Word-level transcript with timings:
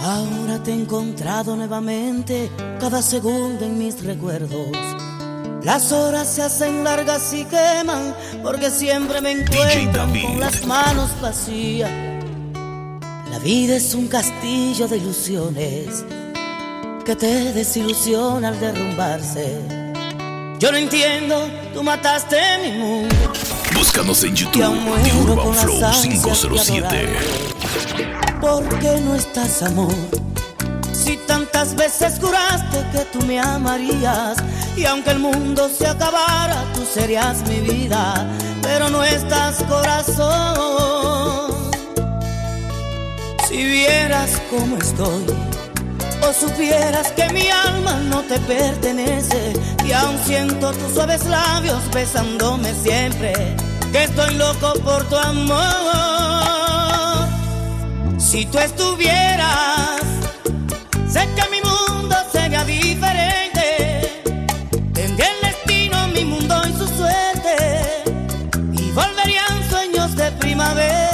Ahora 0.00 0.62
te 0.62 0.70
he 0.70 0.74
encontrado 0.74 1.56
nuevamente, 1.56 2.50
cada 2.78 3.02
segundo 3.02 3.64
en 3.64 3.78
mis 3.78 4.02
recuerdos. 4.04 4.68
Las 5.64 5.90
horas 5.90 6.28
se 6.28 6.42
hacen 6.42 6.84
largas 6.84 7.32
y 7.32 7.44
queman, 7.44 8.14
porque 8.42 8.70
siempre 8.70 9.20
me 9.20 9.32
encuentro 9.32 10.06
con 10.06 10.40
las 10.40 10.64
manos 10.66 11.10
vacías. 11.20 11.90
La 13.30 13.38
vida 13.40 13.76
es 13.76 13.94
un 13.94 14.06
castillo 14.06 14.86
de 14.86 14.98
ilusiones 14.98 16.04
que 17.04 17.16
te 17.16 17.52
desilusiona 17.52 18.48
al 18.48 18.60
derrumbarse. 18.60 19.60
Yo 20.60 20.70
no 20.70 20.78
entiendo, 20.78 21.48
tú 21.74 21.82
mataste 21.82 22.36
mi 22.62 22.78
mundo. 22.78 23.14
Búscanos 23.74 24.22
en 24.24 24.34
YouTube, 24.34 24.62
The 25.04 25.12
Urban 25.22 25.54
Flow 25.54 25.80
507. 26.02 27.57
¿Por 28.40 28.64
qué 28.78 29.00
no 29.00 29.14
estás, 29.14 29.62
amor? 29.62 29.94
Si 30.92 31.16
tantas 31.26 31.74
veces 31.74 32.18
juraste 32.20 32.84
que 32.92 33.04
tú 33.12 33.24
me 33.26 33.40
amarías 33.40 34.36
y 34.76 34.84
aunque 34.84 35.10
el 35.10 35.18
mundo 35.18 35.68
se 35.68 35.86
acabara, 35.86 36.64
tú 36.74 36.84
serías 36.84 37.42
mi 37.48 37.60
vida, 37.60 38.26
pero 38.62 38.88
no 38.88 39.02
estás, 39.02 39.62
corazón. 39.64 41.52
Si 43.48 43.64
vieras 43.64 44.30
cómo 44.50 44.76
estoy, 44.76 45.24
o 46.22 46.32
supieras 46.32 47.10
que 47.12 47.28
mi 47.32 47.48
alma 47.48 47.94
no 48.10 48.22
te 48.22 48.38
pertenece 48.40 49.54
y 49.84 49.92
aún 49.92 50.18
siento 50.24 50.72
tus 50.72 50.94
suaves 50.94 51.24
labios 51.26 51.82
besándome 51.92 52.74
siempre, 52.74 53.32
que 53.92 54.04
estoy 54.04 54.34
loco 54.34 54.74
por 54.84 55.02
tu 55.08 55.16
amor. 55.16 56.17
Si 58.18 58.44
tú 58.46 58.58
estuvieras, 58.58 60.02
sé 61.08 61.26
que 61.34 61.48
mi 61.50 61.60
mundo 61.62 62.16
sería 62.30 62.64
diferente. 62.64 64.22
Tendría 64.92 65.28
el 65.30 65.40
destino, 65.40 66.08
mi 66.08 66.24
mundo 66.24 66.60
y 66.68 66.72
su 66.72 66.86
suerte. 66.88 68.02
Y 68.72 68.90
volverían 68.90 69.70
sueños 69.70 70.14
de 70.16 70.30
primavera. 70.32 71.07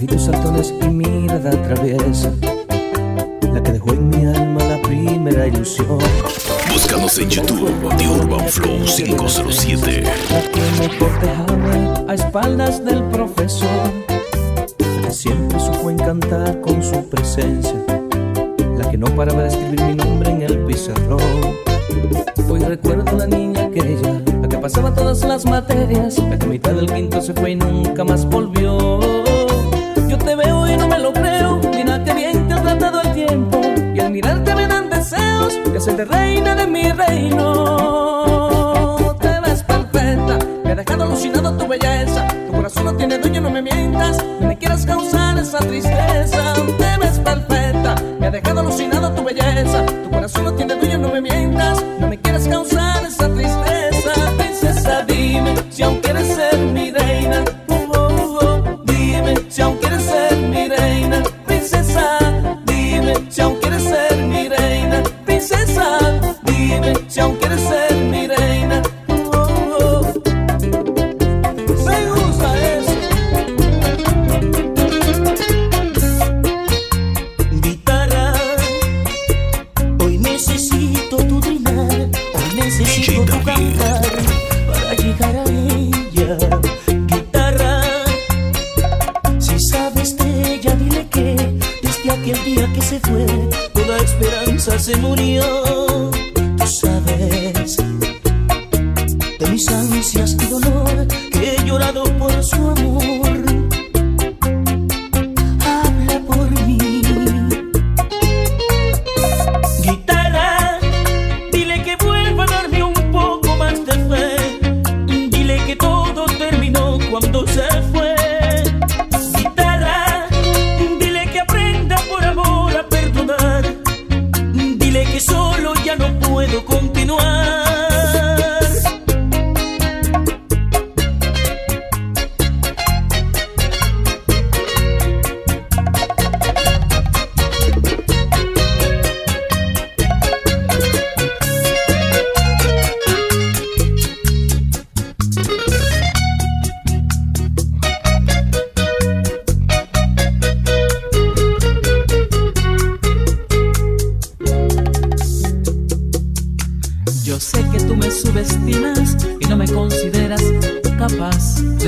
Ojitos 0.00 0.24
saltones 0.24 0.74
y 0.80 0.88
mirada 0.88 1.50
traviesa, 1.50 2.32
la 3.52 3.62
que 3.62 3.72
dejó 3.72 3.92
en 3.92 4.08
mi 4.08 4.24
alma 4.24 4.64
la 4.64 4.80
primera 4.80 5.46
ilusión, 5.46 5.98
Búscanos 6.72 7.18
en 7.18 7.28
YouTube, 7.28 7.96
The 7.98 8.08
Urban 8.08 8.48
Flow 8.48 8.78
507. 8.86 10.02
la 10.02 10.40
que 10.40 10.60
me 10.80 10.98
cortejaba 10.98 12.04
a 12.08 12.14
espaldas 12.14 12.82
del 12.82 13.02
profesor, 13.10 13.68
la 14.78 15.06
que 15.06 15.10
siempre 15.12 15.60
supo 15.60 15.90
encantar 15.90 16.58
con 16.62 16.82
su 16.82 17.06
presencia, 17.10 17.74
la 18.78 18.90
que 18.90 18.96
no 18.96 19.06
paraba 19.14 19.42
de 19.42 19.48
escribir 19.48 19.82
mi 19.82 19.94
nombre 19.96 20.30
en 20.30 20.42
el 20.42 20.64
pizarrón. 20.64 21.20
Hoy 22.48 22.60
recuerdo 22.60 23.18
la 23.18 23.26
niña 23.26 23.64
aquella, 23.64 24.22
la 24.40 24.48
que 24.48 24.56
pasaba 24.56 24.94
todas 24.94 25.22
las 25.24 25.44
materias, 25.44 26.16
la 26.18 26.38
que 26.38 26.46
a 26.46 26.48
mitad 26.48 26.72
del 26.72 26.90
quinto 26.90 27.20
se 27.20 27.34
fue 27.34 27.50
y 27.50 27.56
nunca 27.56 28.02
más 28.02 28.24
volvió. 28.24 29.20
Te 30.24 30.34
veo 30.36 30.66
y 30.68 30.76
no 30.76 30.86
me 30.86 30.98
lo 30.98 31.12
creo, 31.12 31.60
mira 31.74 32.04
que 32.04 32.14
bien 32.14 32.46
te 32.46 32.54
ha 32.54 32.62
tratado 32.62 33.00
el 33.02 33.12
tiempo, 33.14 33.60
y 33.94 34.00
al 34.00 34.10
mirarte 34.12 34.54
me 34.54 34.66
dan 34.66 34.88
deseos 34.88 35.58
de 35.64 35.78
hacerte 35.78 36.04
reina 36.04 36.54
de 36.54 36.66
mi 36.66 36.92
reino. 36.92 37.46
Te 39.20 39.40
ves 39.40 39.62
perfecta, 39.64 40.38
me 40.64 40.72
ha 40.72 40.74
dejado 40.76 41.04
alucinado 41.04 41.56
tu 41.56 41.66
belleza, 41.66 42.28
tu 42.46 42.52
corazón 42.52 42.84
no 42.84 42.94
tiene 42.94 43.18
dueño, 43.18 43.40
no 43.40 43.50
me 43.50 43.62
mientas, 43.62 44.18
no 44.40 44.46
me 44.46 44.56
quieras 44.56 44.86
causar 44.86 45.38
esa 45.38 45.58
tristeza. 45.58 46.54
Te 46.78 46.96
ves 47.00 47.18
perfecta, 47.18 47.96
me 48.20 48.26
ha 48.28 48.30
dejado 48.30 48.60
alucinado 48.60 49.10
tu 49.12 49.24
belleza, 49.24 49.84
tu 49.86 50.10
corazón 50.10 50.44
no 50.44 50.52
tiene 50.54 50.76
dueño, 50.76 50.98
no 50.98 51.08
me 51.08 51.20
mientas, 51.20 51.84
no 51.98 52.06
me 52.06 52.20
quieras 52.20 52.46
causar 52.46 53.04
esa 53.04 53.28
tristeza. 53.28 53.69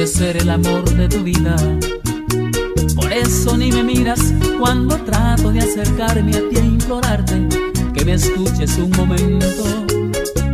De 0.02 0.08
ser 0.08 0.37
el 0.37 0.50
amor 0.50 0.82
de 0.96 1.08
tu 1.08 1.22
vida. 1.22 1.54
Por 2.96 3.12
eso 3.12 3.56
ni 3.56 3.70
me 3.70 3.84
miras 3.84 4.34
cuando 4.58 4.96
trato 4.96 5.52
de 5.52 5.60
acercarme 5.60 6.32
a 6.32 6.40
ti 6.49 6.56
e 6.56 6.64
implorarte 6.64 7.46
que 7.94 8.04
me 8.04 8.14
escuches 8.14 8.78
un 8.78 8.90
momento. 8.96 9.64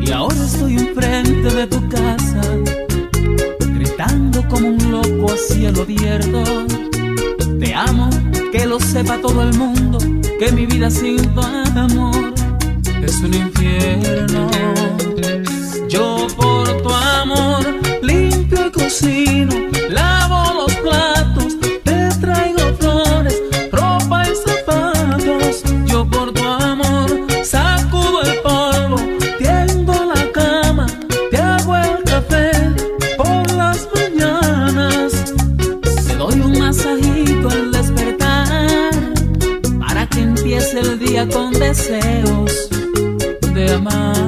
Y 0.04 0.10
ahora 0.10 0.36
estoy 0.44 0.74
enfrente 0.74 1.48
de 1.48 1.66
tu 1.66 1.88
casa, 1.88 2.42
gritando 3.72 4.46
como 4.48 4.68
un 4.68 4.90
loco 4.90 5.32
a 5.32 5.36
cielo 5.38 5.80
abierto. 5.80 6.42
Te 7.58 7.74
amo, 7.74 8.10
que 8.52 8.66
lo 8.66 8.78
sepa 8.78 9.18
todo 9.18 9.44
el 9.44 9.54
mundo, 9.56 9.96
que 10.38 10.52
mi 10.52 10.66
vida 10.66 10.90
sin 10.90 11.22
tu 11.32 11.40
amor 11.40 12.34
es 13.02 13.20
un 13.22 13.32
infierno. 13.32 14.50
lavo 19.90 20.54
los 20.54 20.74
platos, 20.76 21.60
te 21.84 22.08
traigo 22.22 22.74
flores, 22.78 23.36
ropa 23.70 24.22
y 24.24 24.34
zapatos. 24.34 25.62
Yo 25.84 26.08
por 26.08 26.32
tu 26.32 26.42
amor 26.42 27.10
sacudo 27.44 28.22
el 28.22 28.38
polvo, 28.40 28.96
tiendo 29.38 29.92
la 29.92 30.32
cama, 30.32 30.86
te 31.30 31.36
hago 31.36 31.76
el 31.76 32.02
café 32.04 32.50
por 33.18 33.52
las 33.52 33.86
mañanas. 33.94 35.34
Te 36.06 36.16
doy 36.16 36.40
un 36.40 36.58
masajito 36.58 37.50
al 37.50 37.70
despertar 37.70 38.90
para 39.80 40.06
que 40.08 40.20
empiece 40.20 40.80
el 40.80 40.98
día 40.98 41.28
con 41.28 41.52
deseos 41.52 42.70
de 43.52 43.74
amar. 43.74 44.27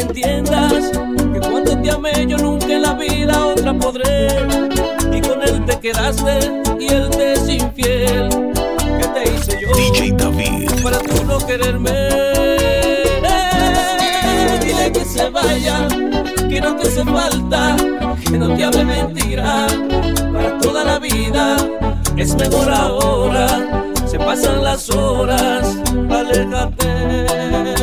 entiendas 0.00 0.90
que 1.32 1.40
cuando 1.40 1.76
te 1.80 1.90
amé 1.90 2.26
yo 2.26 2.36
nunca 2.38 2.66
en 2.66 2.82
la 2.82 2.94
vida 2.94 3.46
otra 3.46 3.74
podré. 3.74 4.28
Y 5.12 5.20
con 5.20 5.42
él 5.42 5.64
te 5.66 5.78
quedaste 5.80 6.62
y 6.78 6.88
él 6.88 7.10
te 7.10 7.32
es 7.34 7.48
infiel. 7.48 8.28
¿Qué 8.98 9.06
te 9.08 9.32
hice 9.32 9.58
yo? 9.60 9.70
DJ 9.74 10.12
David. 10.12 10.70
Para 10.82 10.98
tú 10.98 11.24
no 11.26 11.38
quererme. 11.46 11.90
Dile 14.64 14.92
que 14.92 15.04
se 15.04 15.28
vaya, 15.28 15.88
que 16.48 16.60
no 16.60 16.76
te 16.76 16.88
hace 16.88 17.04
falta, 17.04 17.76
que 18.24 18.38
no 18.38 18.54
te 18.54 18.64
hable 18.64 18.84
mentira. 18.84 19.66
Para 20.32 20.58
toda 20.58 20.84
la 20.84 20.98
vida 20.98 21.56
es 22.16 22.34
mejor 22.34 22.70
ahora. 22.72 23.46
Se 24.06 24.18
pasan 24.18 24.62
las 24.62 24.90
horas, 24.90 25.76
aléjate. 26.10 27.81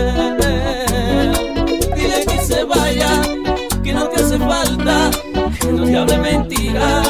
confiable 5.89 6.17
mentira 6.19 7.01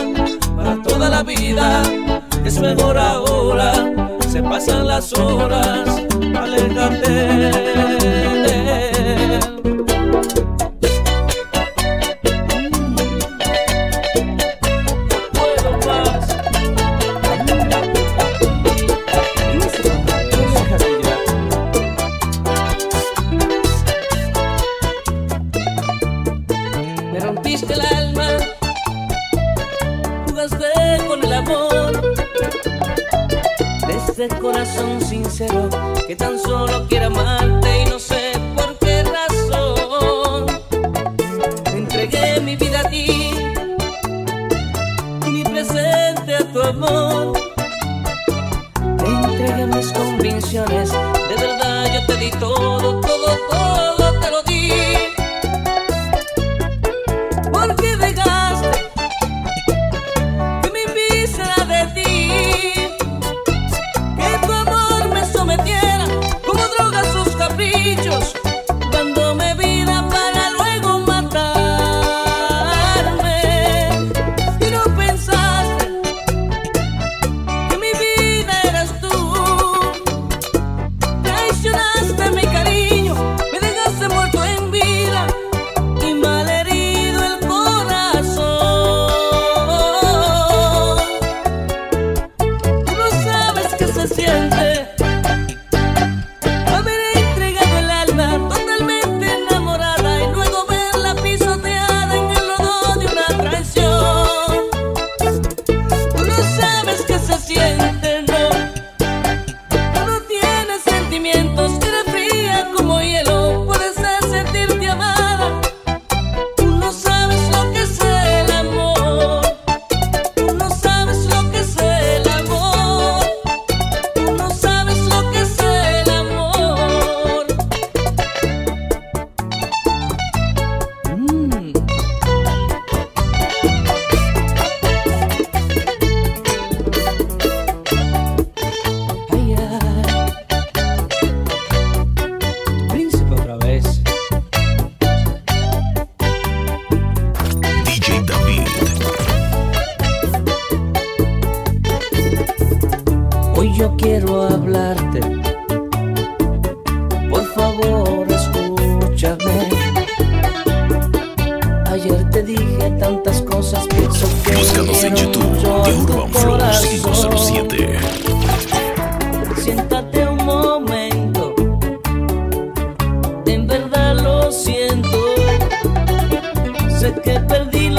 para 0.56 0.82
toda 0.82 1.10
la 1.10 1.22
vida. 1.22 1.84
Es 2.46 2.60
mejor 2.62 2.98
ahora, 2.98 3.74
se 4.30 4.42
pasan 4.42 4.88
las 4.88 5.12
horas, 5.14 6.02
alejate. 6.34 7.69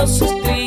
nossos 0.00 0.40
trilhos. 0.40 0.60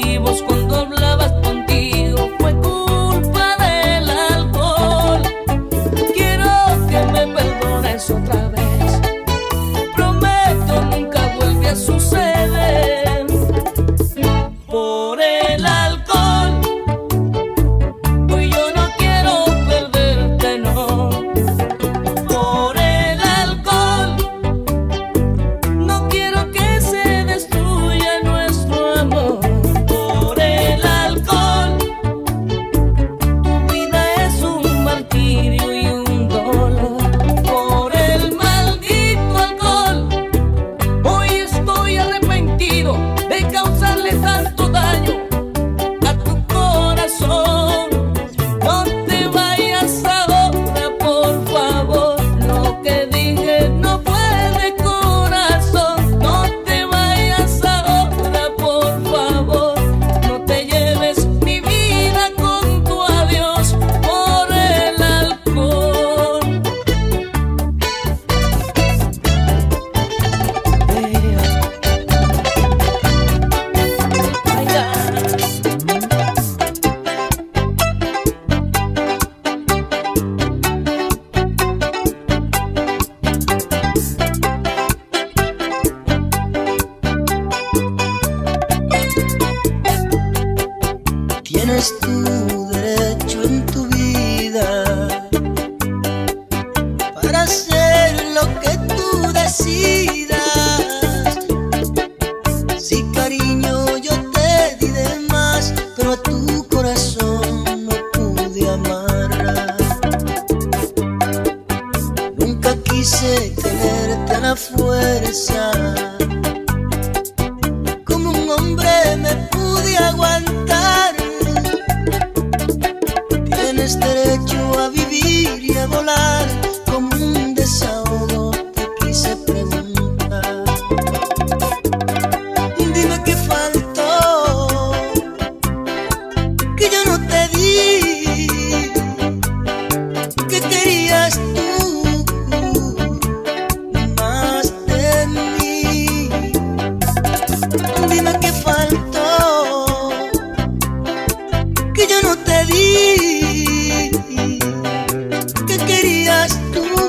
faz. 156.44 157.03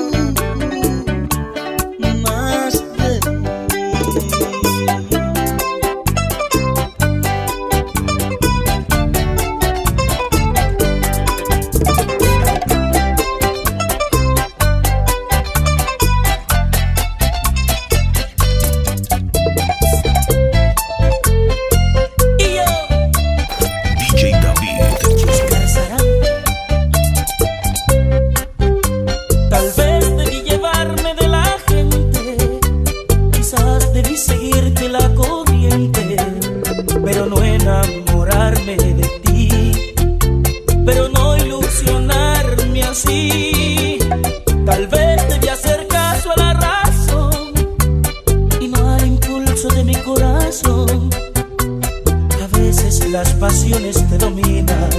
veces 52.85 53.09
las 53.09 53.33
pasiones 53.33 54.07
te 54.09 54.17
dominan 54.19 54.89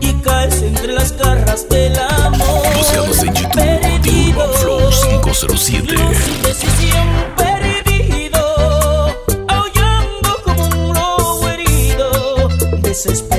y 0.00 0.12
caes 0.22 0.62
entre 0.62 0.94
las 0.94 1.12
garras 1.12 1.68
del 1.68 1.98
amor. 1.98 2.66
Anunciados 2.66 3.22
en 3.22 3.34
YouTube, 3.34 3.54
perdido, 3.54 4.48
de 4.48 4.58
Flow 4.58 4.90
507. 5.22 5.96
Sin 6.24 6.42
decisión 6.42 7.08
perdido, 7.36 8.40
aullando 9.48 10.42
como 10.42 10.64
un 10.64 10.94
lobo 10.94 11.48
herido, 11.50 12.48
desesperado. 12.80 13.29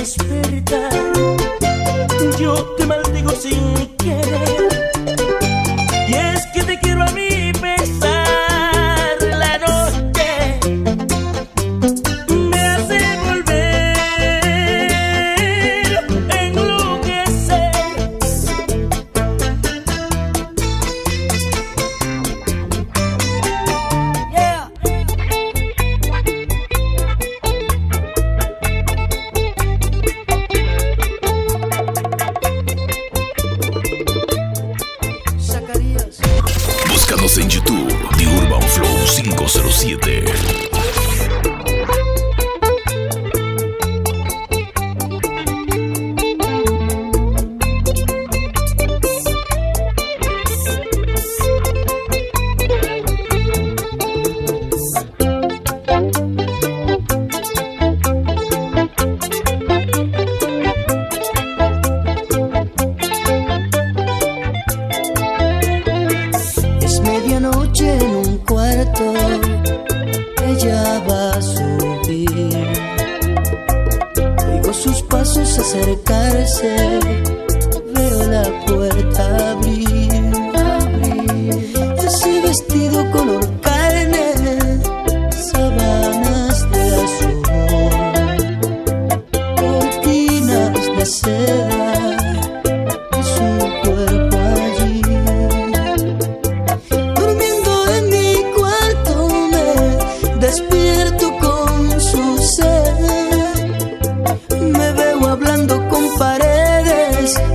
despertar. 0.00 0.90
Yo 2.38 2.54
te 2.78 2.86
maldigo 2.86 3.30
sin 3.32 3.86
querer. 3.98 4.79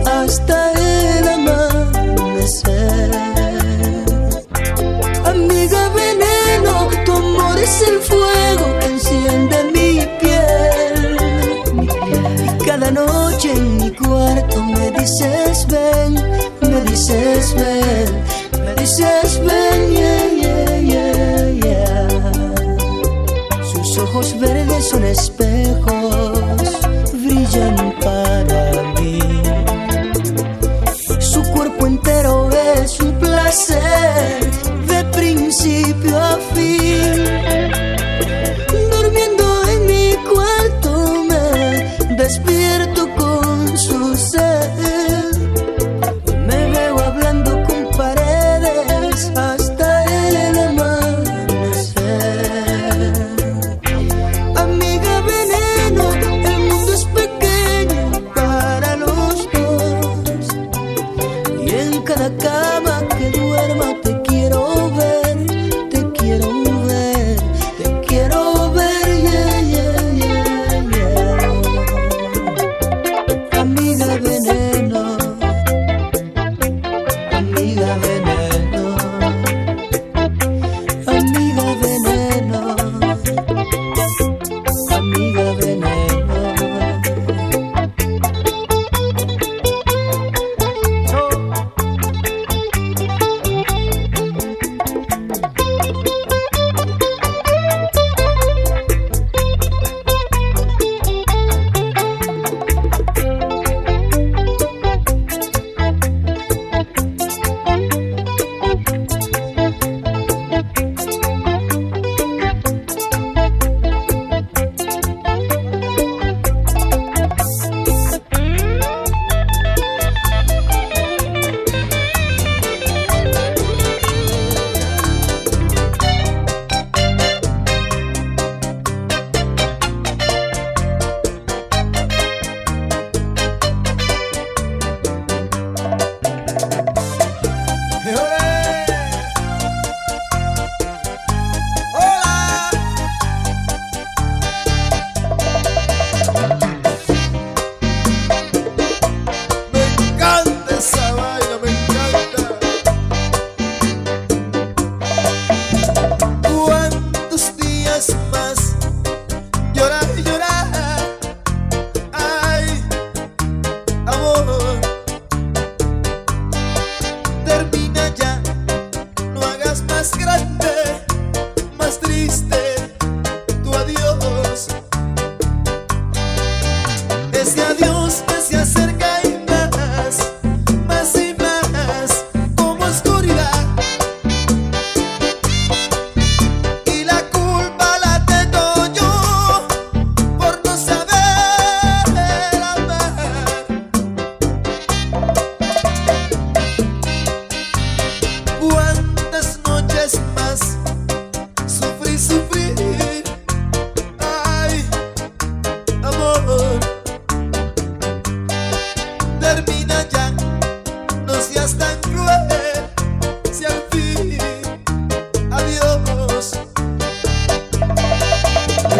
I 0.08 0.28
stay 0.28 0.75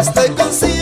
estoy 0.06 0.30
consigo. 0.34 0.75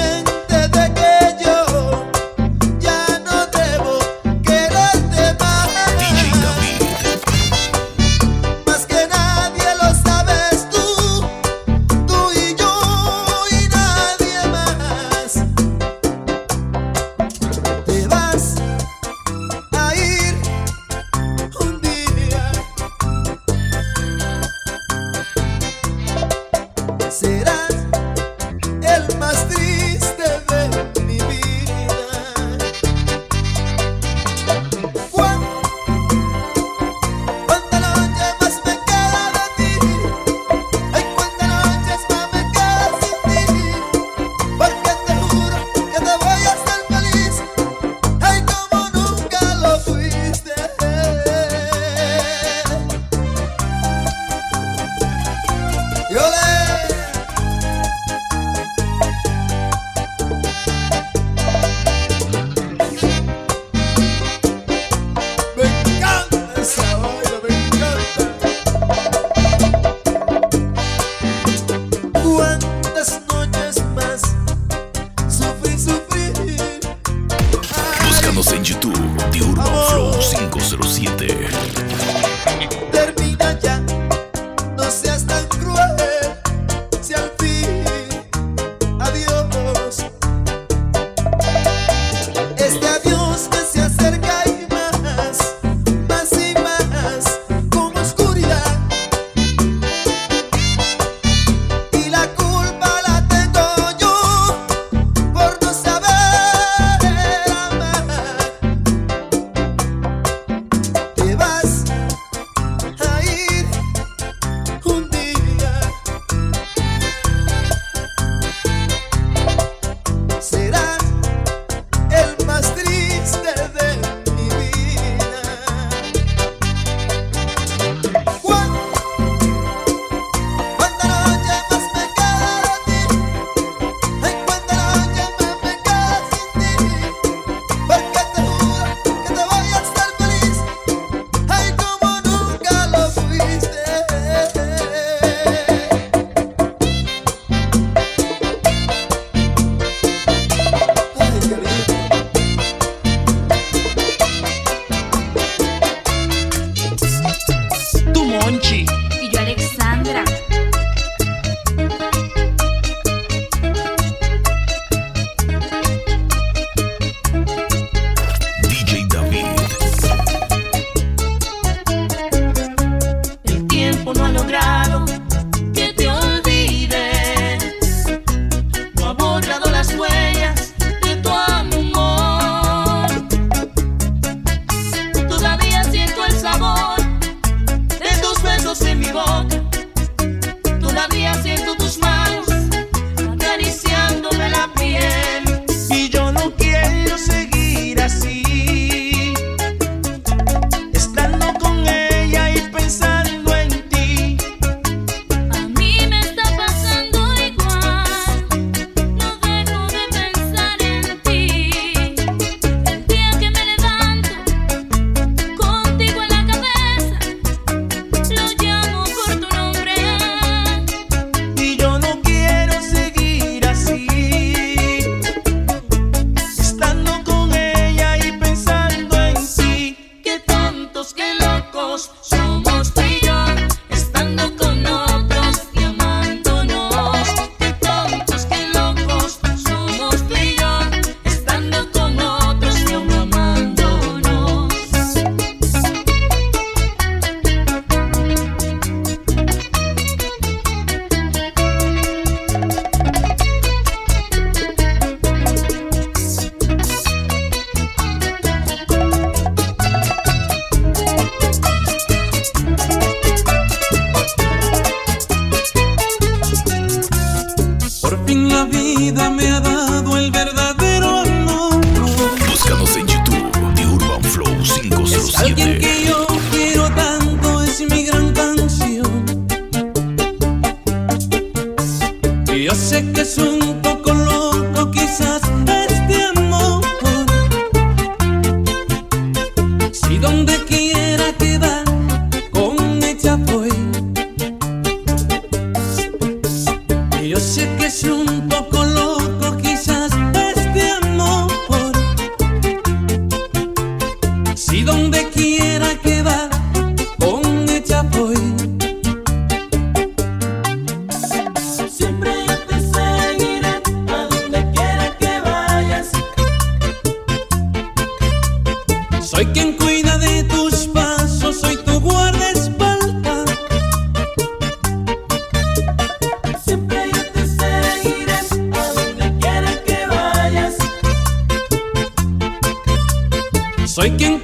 Making. 334.04 334.43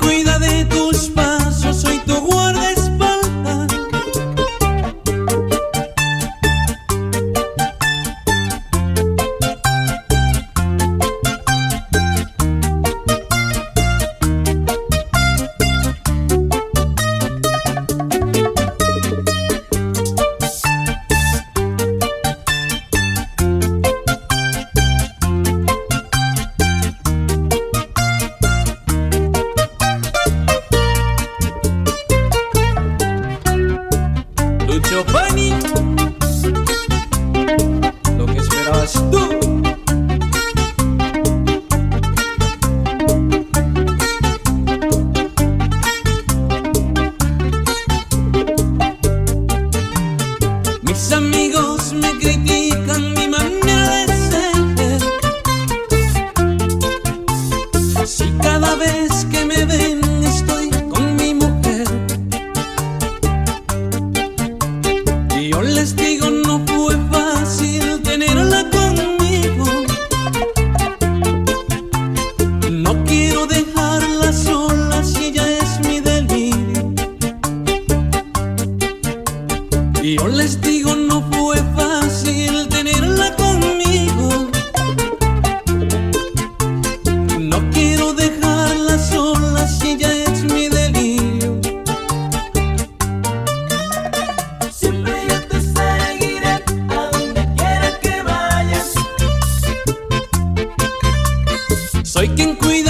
Soy 102.21 102.29
quien 102.37 102.55
cuida 102.55 102.90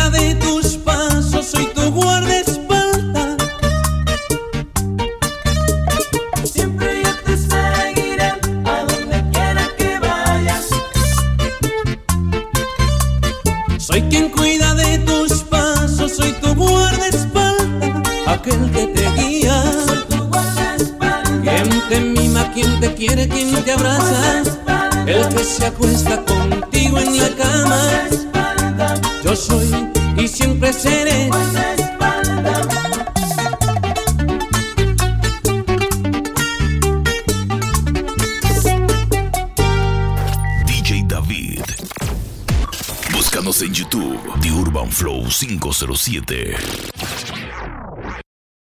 107. 45.94 46.89